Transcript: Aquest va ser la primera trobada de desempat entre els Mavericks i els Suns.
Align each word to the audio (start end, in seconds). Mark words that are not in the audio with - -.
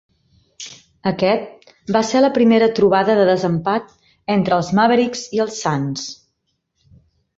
Aquest 1.09 1.73
va 1.97 2.01
ser 2.13 2.23
la 2.23 2.31
primera 2.39 2.69
trobada 2.79 3.17
de 3.19 3.27
desempat 3.31 3.93
entre 4.37 4.57
els 4.61 4.73
Mavericks 4.81 5.23
i 5.41 5.47
els 5.47 5.61
Suns. 5.67 6.09